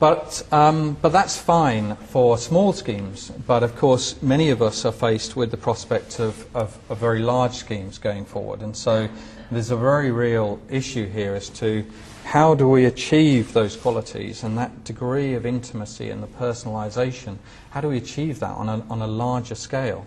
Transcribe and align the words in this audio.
But, 0.00 0.42
um, 0.50 0.96
but 1.02 1.12
that's 1.12 1.36
fine 1.36 1.94
for 1.94 2.38
small 2.38 2.72
schemes. 2.72 3.30
But 3.46 3.62
of 3.62 3.76
course, 3.76 4.20
many 4.22 4.48
of 4.48 4.62
us 4.62 4.86
are 4.86 4.92
faced 4.92 5.36
with 5.36 5.50
the 5.50 5.58
prospect 5.58 6.18
of, 6.18 6.56
of, 6.56 6.78
of 6.88 6.98
very 6.98 7.20
large 7.20 7.52
schemes 7.52 7.98
going 7.98 8.24
forward. 8.24 8.62
And 8.62 8.74
so 8.74 9.10
there's 9.50 9.70
a 9.70 9.76
very 9.76 10.10
real 10.10 10.58
issue 10.70 11.06
here 11.06 11.34
as 11.34 11.50
to 11.50 11.84
how 12.24 12.54
do 12.54 12.66
we 12.66 12.86
achieve 12.86 13.52
those 13.52 13.76
qualities 13.76 14.42
and 14.42 14.56
that 14.56 14.84
degree 14.84 15.34
of 15.34 15.44
intimacy 15.44 16.08
and 16.08 16.22
the 16.22 16.28
personalisation? 16.28 17.36
How 17.70 17.82
do 17.82 17.88
we 17.88 17.98
achieve 17.98 18.40
that 18.40 18.52
on 18.56 18.70
a, 18.70 18.82
on 18.88 19.02
a 19.02 19.06
larger 19.06 19.54
scale? 19.54 20.06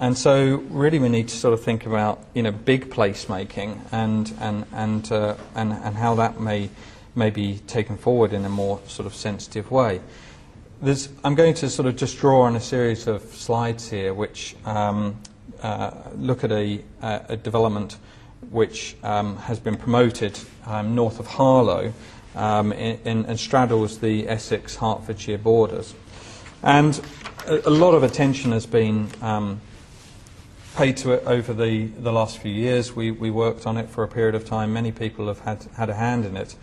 And 0.00 0.18
so, 0.18 0.56
really, 0.68 0.98
we 0.98 1.08
need 1.08 1.28
to 1.28 1.36
sort 1.36 1.54
of 1.54 1.62
think 1.62 1.86
about 1.86 2.20
you 2.34 2.42
know 2.42 2.50
big 2.50 2.90
placemaking 2.90 3.78
and 3.92 4.34
and 4.40 4.66
and 4.72 5.12
uh, 5.12 5.36
and, 5.54 5.72
and 5.72 5.94
how 5.94 6.16
that 6.16 6.40
may 6.40 6.70
may 7.14 7.30
be 7.30 7.58
taken 7.66 7.96
forward 7.96 8.32
in 8.32 8.44
a 8.44 8.48
more 8.48 8.80
sort 8.86 9.06
of 9.06 9.14
sensitive 9.14 9.70
way. 9.70 10.00
There's, 10.82 11.08
I'm 11.22 11.34
going 11.34 11.54
to 11.54 11.70
sort 11.70 11.86
of 11.86 11.96
just 11.96 12.18
draw 12.18 12.42
on 12.42 12.56
a 12.56 12.60
series 12.60 13.06
of 13.06 13.22
slides 13.22 13.88
here 13.88 14.12
which 14.12 14.56
um, 14.64 15.16
uh, 15.62 15.92
look 16.16 16.44
at 16.44 16.52
a, 16.52 16.82
a, 17.00 17.36
development 17.36 17.96
which 18.50 18.96
um, 19.02 19.36
has 19.38 19.58
been 19.58 19.76
promoted 19.76 20.38
um, 20.66 20.94
north 20.94 21.20
of 21.20 21.26
Harlow 21.26 21.92
um, 22.34 22.72
in, 22.72 22.98
in, 23.04 23.26
and 23.26 23.38
straddles 23.38 23.98
the 23.98 24.28
Essex 24.28 24.76
Hertfordshire 24.76 25.38
borders. 25.38 25.94
And 26.62 27.00
a, 27.46 27.68
a 27.68 27.70
lot 27.70 27.94
of 27.94 28.02
attention 28.02 28.52
has 28.52 28.66
been 28.66 29.08
um, 29.22 29.60
paid 30.76 30.96
to 30.98 31.12
it 31.12 31.22
over 31.24 31.54
the, 31.54 31.86
the 31.86 32.12
last 32.12 32.38
few 32.38 32.52
years. 32.52 32.94
We, 32.94 33.10
we 33.10 33.30
worked 33.30 33.66
on 33.66 33.76
it 33.76 33.88
for 33.88 34.02
a 34.02 34.08
period 34.08 34.34
of 34.34 34.44
time. 34.44 34.72
Many 34.72 34.92
people 34.92 35.28
have 35.28 35.40
had, 35.40 35.66
had 35.76 35.88
a 35.88 35.94
hand 35.94 36.24
in 36.24 36.36
it. 36.36 36.56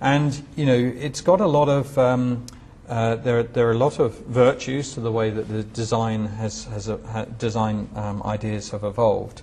And, 0.00 0.46
you 0.56 0.66
know, 0.66 0.74
it's 0.74 1.20
got 1.20 1.40
a 1.40 1.46
lot 1.46 1.68
of, 1.68 1.96
um, 1.96 2.44
uh, 2.88 3.16
there, 3.16 3.42
there 3.42 3.68
are 3.68 3.72
a 3.72 3.78
lot 3.78 3.98
of 3.98 4.14
virtues 4.26 4.92
to 4.94 5.00
the 5.00 5.10
way 5.10 5.30
that 5.30 5.48
the 5.48 5.62
design 5.62 6.26
has, 6.26 6.64
has 6.66 6.88
a, 6.88 6.98
ha, 6.98 7.24
design 7.24 7.88
um, 7.94 8.22
ideas 8.24 8.70
have 8.70 8.84
evolved. 8.84 9.42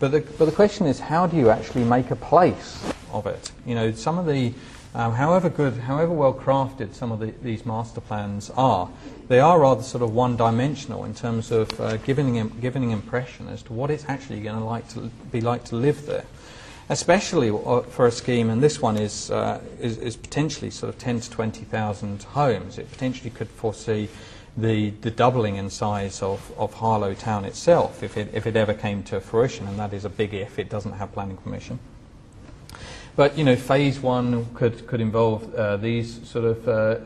But 0.00 0.10
the, 0.10 0.20
but 0.20 0.44
the 0.44 0.52
question 0.52 0.86
is, 0.86 1.00
how 1.00 1.26
do 1.26 1.36
you 1.36 1.48
actually 1.48 1.84
make 1.84 2.10
a 2.10 2.16
place 2.16 2.84
of 3.12 3.26
it? 3.26 3.50
You 3.64 3.74
know, 3.74 3.92
some 3.92 4.18
of 4.18 4.26
the, 4.26 4.52
um, 4.94 5.12
however 5.12 5.48
good, 5.48 5.74
however 5.78 6.12
well 6.12 6.34
crafted 6.34 6.92
some 6.92 7.10
of 7.10 7.20
the, 7.20 7.32
these 7.42 7.64
master 7.64 8.02
plans 8.02 8.50
are, 8.50 8.90
they 9.28 9.40
are 9.40 9.58
rather 9.58 9.82
sort 9.82 10.02
of 10.02 10.14
one-dimensional 10.14 11.04
in 11.04 11.14
terms 11.14 11.50
of 11.50 11.80
uh, 11.80 11.96
giving, 11.98 12.46
giving 12.60 12.84
an 12.84 12.90
impression 12.90 13.48
as 13.48 13.62
to 13.62 13.72
what 13.72 13.90
it's 13.90 14.04
actually 14.06 14.40
going 14.40 14.60
like 14.60 14.86
to 14.90 15.00
be 15.32 15.40
like 15.40 15.64
to 15.64 15.76
live 15.76 16.04
there 16.04 16.26
especially 16.88 17.50
uh, 17.50 17.80
for 17.82 18.06
a 18.06 18.10
scheme, 18.10 18.50
and 18.50 18.62
this 18.62 18.80
one 18.80 18.96
is, 18.96 19.30
uh, 19.30 19.60
is, 19.80 19.98
is, 19.98 20.16
potentially 20.16 20.70
sort 20.70 20.92
of 20.92 20.98
10 20.98 21.20
to 21.20 21.30
20,000 21.30 22.22
homes. 22.24 22.78
It 22.78 22.90
potentially 22.90 23.30
could 23.30 23.48
foresee 23.48 24.08
the, 24.56 24.90
the 24.90 25.10
doubling 25.10 25.56
in 25.56 25.70
size 25.70 26.22
of, 26.22 26.52
of 26.58 26.74
Harlow 26.74 27.14
town 27.14 27.44
itself 27.44 28.02
if 28.02 28.16
it, 28.16 28.30
if 28.34 28.46
it 28.46 28.56
ever 28.56 28.74
came 28.74 29.02
to 29.04 29.20
fruition, 29.20 29.66
and 29.66 29.78
that 29.78 29.92
is 29.92 30.04
a 30.04 30.10
big 30.10 30.34
if, 30.34 30.58
it 30.58 30.68
doesn't 30.68 30.92
have 30.92 31.12
planning 31.12 31.36
permission. 31.38 31.78
But, 33.16 33.38
you 33.38 33.44
know, 33.44 33.56
phase 33.56 34.00
one 34.00 34.46
could, 34.54 34.86
could 34.86 35.00
involve 35.00 35.54
uh, 35.54 35.76
these 35.76 36.26
sort 36.28 36.44
of 36.44 36.68
uh, 36.68 36.96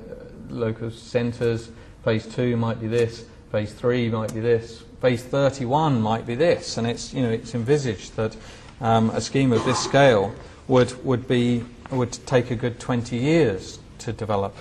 local 0.49 0.91
centres, 0.91 1.71
phase 2.03 2.27
two 2.27 2.57
might 2.57 2.81
be 2.81 2.89
this, 2.89 3.27
phase 3.53 3.73
three 3.73 4.09
might 4.09 4.33
be 4.35 4.41
this, 4.41 4.83
phase 5.01 5.23
31 5.23 6.01
might 6.01 6.27
be 6.27 6.35
this, 6.35 6.77
and 6.77 6.87
it's, 6.87 7.15
you 7.15 7.23
know, 7.23 7.31
it's 7.31 7.55
envisaged 7.55 8.17
that 8.17 8.37
um, 8.81 9.11
a 9.11 9.21
scheme 9.21 9.53
of 9.53 9.65
this 9.65 9.79
scale 9.79 10.35
would, 10.69 11.05
would, 11.05 11.27
be, 11.27 11.65
would 11.91 12.13
take 12.27 12.51
a 12.51 12.57
good 12.57 12.79
20 12.79 13.17
years 13.17 13.79
to 13.99 14.13
develop. 14.13 14.57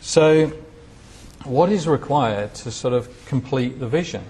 So, 0.00 0.52
what 1.44 1.70
is 1.70 1.86
required 1.88 2.54
to 2.56 2.70
sort 2.70 2.94
of 2.94 3.26
complete 3.26 3.78
the 3.78 3.88
vision? 3.88 4.24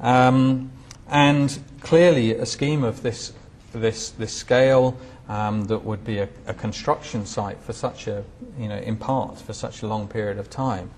Um, 0.00 0.70
and 1.08 1.58
clearly, 1.80 2.34
a 2.34 2.46
scheme 2.46 2.84
of 2.84 3.02
this, 3.02 3.32
this, 3.72 4.10
this 4.10 4.32
scale 4.32 4.96
um, 5.28 5.64
that 5.64 5.84
would 5.84 6.04
be 6.04 6.18
a, 6.18 6.28
a, 6.46 6.54
construction 6.54 7.24
site 7.24 7.58
for 7.60 7.72
such 7.72 8.06
a, 8.06 8.24
you 8.58 8.68
know, 8.68 8.76
in 8.76 8.96
part, 8.96 9.38
for 9.38 9.54
such 9.54 9.82
a 9.82 9.86
long 9.86 10.06
period 10.06 10.38
of 10.38 10.50
time, 10.50 10.90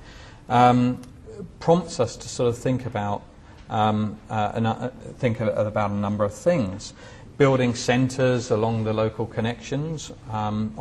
um, 0.48 1.00
prompts 1.60 2.00
us 2.00 2.16
to 2.16 2.28
sort 2.28 2.48
of 2.48 2.58
think 2.58 2.86
about, 2.86 3.22
um, 3.70 4.18
uh, 4.28 4.32
uh, 4.32 4.88
think 5.18 5.40
about 5.40 5.90
a 5.90 5.94
number 5.94 6.24
of 6.24 6.34
things 6.34 6.92
building 7.38 7.74
centres 7.74 8.50
along 8.50 8.84
the 8.84 8.92
local 8.92 9.26
connections, 9.26 10.12
um, 10.30 10.72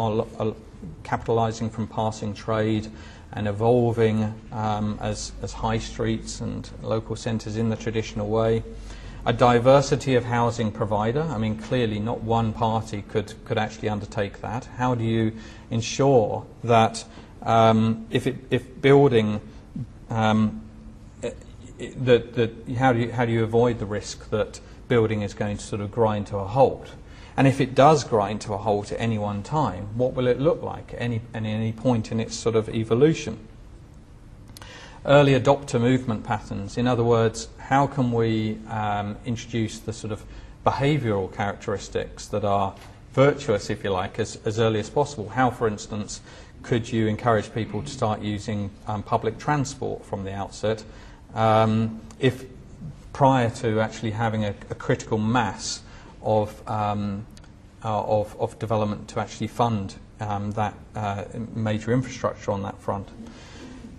capitalising 1.04 1.72
from 1.72 1.88
passing 1.88 2.34
trade 2.34 2.88
and 3.34 3.48
evolving 3.48 4.34
um, 4.52 4.98
as, 5.02 5.34
as 5.42 5.52
high 5.52 5.78
streets 5.78 6.40
and 6.40 6.70
local 6.82 7.16
centres 7.16 7.58
in 7.58 7.70
the 7.70 7.76
traditional 7.76 8.28
way. 8.28 8.64
A 9.26 9.34
diversity 9.34 10.16
of 10.16 10.24
housing 10.24 10.72
provider. 10.72 11.24
I 11.24 11.38
mean, 11.38 11.58
clearly, 11.58 12.00
not 12.00 12.22
one 12.22 12.54
party 12.54 13.04
could, 13.10 13.34
could 13.46 13.58
actually 13.58 13.90
undertake 13.90 14.42
that. 14.42 14.66
How 14.78 14.94
do 14.96 15.04
you 15.04 15.34
ensure 15.72 16.46
that 16.64 17.04
um, 17.42 18.06
if, 18.12 18.28
it, 18.28 18.36
if 18.52 18.82
building 18.82 19.42
um, 20.10 20.62
that, 21.78 22.34
that 22.34 22.78
how 22.78 22.94
do 22.94 23.00
you 23.00 23.12
how 23.12 23.26
do 23.26 23.32
you 23.32 23.44
avoid 23.44 23.80
the 23.80 23.86
risk 23.86 24.30
that 24.30 24.60
building 24.88 25.22
is 25.22 25.34
going 25.34 25.58
to 25.58 25.64
sort 25.64 25.82
of 25.82 25.92
grind 25.92 26.28
to 26.28 26.38
a 26.38 26.46
halt. 26.46 26.90
And 27.38 27.48
if 27.48 27.60
it 27.60 27.76
does 27.76 28.04
grind 28.04 28.42
to 28.42 28.54
a 28.54 28.58
halt 28.58 28.92
at 28.92 29.00
any 29.00 29.18
one 29.18 29.44
time, 29.44 29.90
what 29.96 30.14
will 30.14 30.28
it 30.28 30.40
look 30.40 30.62
like 30.62 30.94
at 30.94 31.02
any, 31.02 31.22
at 31.34 31.44
any 31.44 31.74
point 31.74 32.12
in 32.12 32.20
its 32.20 32.36
sort 32.36 32.56
of 32.56 32.70
evolution? 32.70 33.40
Early 35.06 35.34
adopter 35.34 35.80
movement 35.80 36.24
patterns. 36.24 36.78
In 36.78 36.88
other 36.88 37.04
words, 37.04 37.50
how 37.58 37.88
can 37.88 38.12
we 38.12 38.58
um, 38.70 39.18
introduce 39.26 39.80
the 39.80 39.94
sort 39.94 40.14
of 40.14 40.24
behavioural 40.66 41.32
characteristics 41.32 42.26
that 42.28 42.46
are 42.46 42.74
virtuous, 43.14 43.70
if 43.70 43.84
you 43.84 43.92
like, 43.92 44.18
as, 44.18 44.40
as 44.46 44.58
early 44.58 44.80
as 44.80 44.90
possible? 44.90 45.30
How, 45.30 45.52
for 45.52 45.68
instance, 45.68 46.22
could 46.64 46.92
you 46.92 47.08
encourage 47.08 47.54
people 47.54 47.84
to 47.84 47.90
start 47.90 48.22
using 48.22 48.72
um, 48.88 49.04
public 49.04 49.38
transport 49.38 50.06
from 50.06 50.24
the 50.24 50.34
outset? 50.34 50.84
Um, 51.36 52.02
if 52.20 52.46
prior 53.14 53.50
to 53.50 53.80
actually 53.80 54.12
having 54.12 54.44
a, 54.44 54.54
a 54.70 54.76
critical 54.76 55.18
mass 55.18 55.82
of, 56.22 56.68
um, 56.68 57.26
uh, 57.84 58.02
of, 58.04 58.36
of, 58.40 58.58
development 58.60 59.08
to 59.08 59.20
actually 59.20 59.48
fund 59.48 59.96
um, 60.20 60.52
that 60.52 60.74
uh, 60.96 61.24
major 61.54 61.94
infrastructure 61.94 62.52
on 62.52 62.64
that 62.64 62.78
front. 62.82 63.08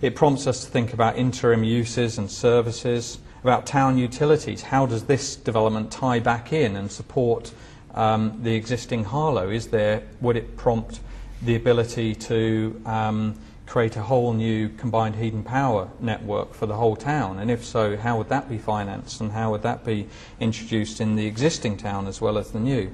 It 0.01 0.15
prompts 0.15 0.45
us 0.45 0.65
to 0.65 0.69
think 0.69 0.93
about 0.93 1.17
interim 1.17 1.63
uses 1.63 2.19
and 2.19 2.29
services, 2.29 3.17
about 3.41 3.65
town 3.65 3.97
utilities. 3.97 4.61
How 4.61 4.85
does 4.85 5.05
this 5.05 5.35
development 5.35 5.91
tie 5.91 6.19
back 6.19 6.53
in 6.53 6.75
and 6.75 6.91
support 6.91 7.51
um, 7.95 8.39
the 8.43 8.53
existing 8.53 9.05
Harlow? 9.05 9.49
Is 9.49 9.67
there, 9.67 10.03
would 10.21 10.35
it 10.35 10.57
prompt 10.57 10.99
the 11.41 11.55
ability 11.55 12.13
to 12.15 12.79
um, 12.85 13.39
create 13.67 13.97
a 13.97 14.01
whole 14.01 14.33
new 14.33 14.69
combined 14.69 15.17
heat 15.17 15.33
and 15.33 15.45
power 15.45 15.89
network 15.99 16.53
for 16.53 16.65
the 16.65 16.75
whole 16.75 16.95
town? 16.95 17.37
And 17.37 17.51
if 17.51 17.63
so, 17.63 17.97
how 17.97 18.17
would 18.17 18.29
that 18.29 18.49
be 18.49 18.57
financed 18.57 19.21
and 19.21 19.33
how 19.33 19.51
would 19.51 19.61
that 19.63 19.85
be 19.85 20.07
introduced 20.39 20.99
in 21.01 21.15
the 21.15 21.27
existing 21.27 21.77
town 21.77 22.07
as 22.07 22.21
well 22.21 22.37
as 22.37 22.51
the 22.51 22.59
new? 22.59 22.89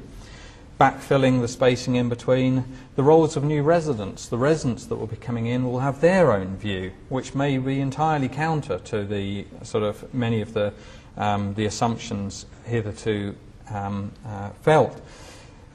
Backfilling 0.80 1.42
the 1.42 1.48
spacing 1.48 1.96
in 1.96 2.10
between, 2.10 2.66
the 2.96 3.04
roles 3.04 3.38
of 3.38 3.44
new 3.44 3.62
residents. 3.62 4.28
The 4.28 4.38
residents 4.38 4.88
that 4.88 4.96
will 4.96 5.08
be 5.08 5.16
coming 5.16 5.46
in 5.46 5.64
will 5.64 5.80
have 5.80 6.02
their 6.02 6.34
own 6.34 6.58
view, 6.58 6.92
which 7.10 7.36
may 7.36 7.58
be 7.60 7.80
entirely 7.80 8.28
counter 8.28 8.80
to 8.80 9.06
the 9.06 9.46
sort 9.62 9.84
of 9.84 10.12
many 10.14 10.42
of 10.42 10.54
the, 10.54 10.74
um, 11.16 11.54
the 11.54 11.66
assumptions 11.68 12.48
hitherto 12.66 13.36
um, 13.70 14.12
uh, 14.26 14.50
felt. 14.64 15.00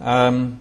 Um, 0.01 0.61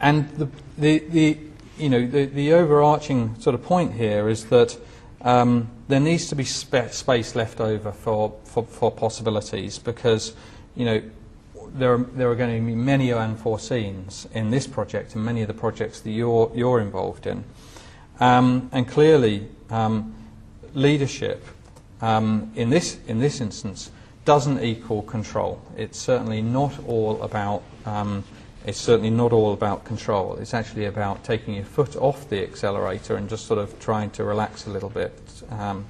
and 0.00 0.28
the, 0.36 0.48
the, 0.76 0.98
the 0.98 1.38
you 1.78 1.88
know, 1.88 2.06
the, 2.06 2.26
the 2.26 2.52
overarching 2.52 3.38
sort 3.40 3.54
of 3.54 3.62
point 3.62 3.94
here 3.94 4.28
is 4.28 4.46
that 4.46 4.78
um, 5.22 5.70
there 5.88 6.00
needs 6.00 6.28
to 6.28 6.34
be 6.34 6.44
spa 6.44 6.88
space 6.88 7.34
left 7.34 7.60
over 7.60 7.92
for, 7.92 8.34
for, 8.44 8.64
for, 8.64 8.90
possibilities 8.90 9.78
because, 9.78 10.34
you 10.74 10.84
know, 10.84 11.02
there 11.74 11.94
are, 11.94 11.98
there 11.98 12.30
are 12.30 12.34
going 12.34 12.60
to 12.60 12.66
be 12.66 12.74
many 12.74 13.08
unforeseens 13.08 14.30
in 14.32 14.50
this 14.50 14.66
project 14.66 15.14
and 15.14 15.24
many 15.24 15.42
of 15.42 15.48
the 15.48 15.54
projects 15.54 16.00
that 16.00 16.10
you're, 16.10 16.50
you're 16.54 16.80
involved 16.80 17.26
in. 17.26 17.44
Um, 18.20 18.70
and 18.72 18.88
clearly, 18.88 19.48
um, 19.68 20.14
leadership 20.74 21.44
um, 22.00 22.52
in, 22.54 22.70
this, 22.70 22.98
in 23.06 23.18
this 23.18 23.40
instance 23.40 23.90
doesn't 24.24 24.62
equal 24.62 25.02
control. 25.02 25.60
It's 25.76 25.98
certainly 25.98 26.42
not 26.42 26.78
all 26.86 27.22
about 27.22 27.62
um, 27.84 28.24
it's 28.66 28.78
certainly 28.78 29.10
not 29.10 29.32
all 29.32 29.52
about 29.52 29.84
control. 29.84 30.34
It's 30.36 30.52
actually 30.52 30.86
about 30.86 31.22
taking 31.22 31.54
your 31.54 31.64
foot 31.64 31.96
off 31.96 32.28
the 32.28 32.42
accelerator 32.42 33.16
and 33.16 33.28
just 33.28 33.46
sort 33.46 33.60
of 33.60 33.78
trying 33.78 34.10
to 34.10 34.24
relax 34.24 34.66
a 34.66 34.70
little 34.70 34.90
bit. 34.90 35.12
Um, 35.50 35.86